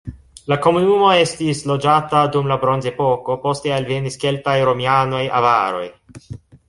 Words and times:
La 0.51 0.55
komunumo 0.61 1.09
estis 1.23 1.59
loĝata 1.71 2.23
dum 2.35 2.49
la 2.51 2.57
bronzepoko, 2.63 3.35
poste 3.47 3.75
alvenis 3.79 4.21
keltoj, 4.25 4.57
romianoj, 4.71 5.25
avaroj. 5.43 5.85